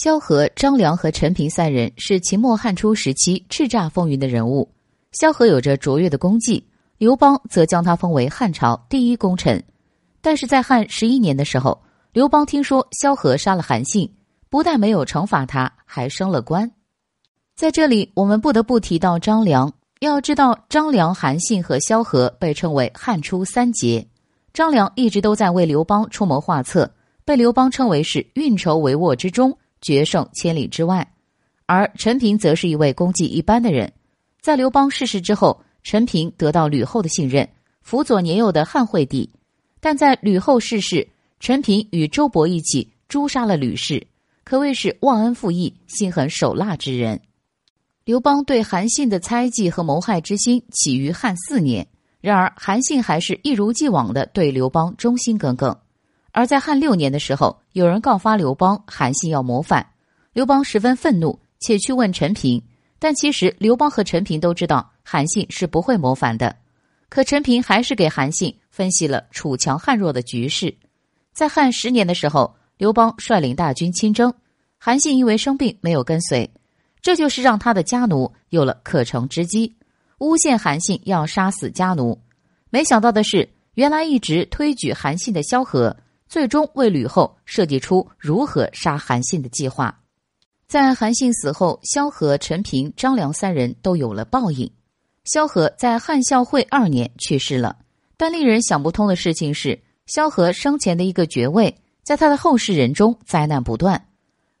[0.00, 4.70] 萧何、张良和陈平三人是秦末汉初时期叱咤风云的人物。
[5.10, 6.64] 萧何有着卓越的功绩，
[6.98, 9.60] 刘邦则将他封为汉朝第一功臣。
[10.20, 11.82] 但是在汉十一年的时候，
[12.12, 14.08] 刘邦听说萧何杀了韩信，
[14.48, 16.70] 不但没有惩罚他，还升了官。
[17.56, 19.72] 在这里，我们不得不提到张良。
[19.98, 24.06] 要知道，张良、韩信和萧何被称为汉初三杰。
[24.52, 26.88] 张良一直都在为刘邦出谋划策，
[27.24, 31.12] 被刘邦称为是运筹帷幄之中，决胜千里之外。
[31.66, 33.92] 而陈平则是一位功绩一般的人。
[34.40, 37.48] 在刘邦逝世之后，陈平得到吕后的信任，
[37.82, 39.30] 辅佐年幼的汉惠帝。
[39.80, 41.08] 但在吕后逝世，
[41.40, 44.06] 陈平与周勃一起诛杀了吕氏，
[44.44, 47.20] 可谓是忘恩负义、心狠手辣之人。
[48.04, 51.86] 刘邦对韩信的猜忌和谋害之心起于汉四年，
[52.22, 55.76] 然而韩信还是一如既往的对刘邦忠心耿耿。
[56.32, 59.86] 而在汉六年的时候，有人告发刘邦，韩信要谋反，
[60.32, 62.62] 刘邦十分愤怒，且去问陈平。
[62.98, 66.56] 但其实刘邦和陈平都知道韩信是不会谋反的，
[67.08, 70.76] 可陈平还是给韩信分析了楚强汉弱的局势。
[71.32, 74.34] 在汉十年的时候，刘邦率领大军亲征，
[74.78, 76.50] 韩信因为生病没有跟随。
[77.00, 79.76] 这就是让他的家奴有了可乘之机，
[80.18, 82.20] 诬陷韩信要杀死家奴。
[82.70, 85.96] 没想到的是，原来一直推举韩信的萧何，
[86.28, 89.98] 最终为吕后设计出如何杀韩信的计划。
[90.66, 94.70] 在韩信死后，萧何、陈平、张良三人都有了报应。
[95.24, 97.76] 萧何在汉孝惠二年去世了，
[98.16, 104.06] 但令人想不通的事情是，萧何生前的一个爵位，在他的后世人中灾难不断。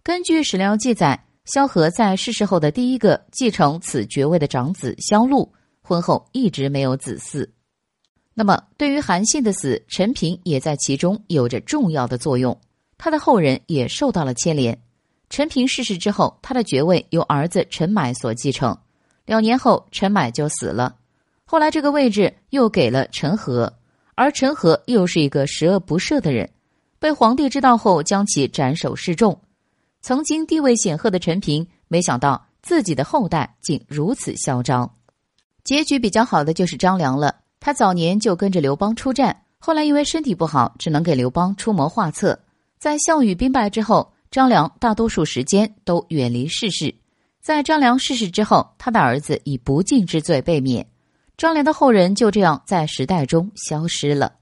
[0.02, 1.24] 根据史料记载。
[1.50, 7.48] 萧何在逝世后的第一个继承此爵位的长子萧禄，婚后一直没有子嗣。
[8.38, 12.56] 那么，对于韩信的死，陈平也在其中有着重要的作用，
[12.96, 14.80] 他的后人也受到了牵连。
[15.28, 18.78] 陈平逝世之后，他的爵位由儿子陈买所继承。
[19.26, 20.94] 两年后，陈买就死了，
[21.44, 23.74] 后来这个位置又给了陈和，
[24.14, 26.48] 而陈和又是一个十恶不赦的人，
[27.00, 29.36] 被皇帝知道后将其斩首示众。
[30.00, 34.88] 曾经地位显赫的陈平，没想到自己的后代竟如此嚣张。
[35.64, 42.38] 结局比较好的就是张良了，他早年就跟着刘邦出战，后来因为身体不好，只能给刘邦出谋划策。
[42.78, 46.94] 在项羽兵败之后，张良大多数时间都远离世事。
[47.40, 50.86] 在张良逝世之后，他的儿子以不敬之罪被免，
[51.36, 54.34] 张良的后人就这样在时代中消失了。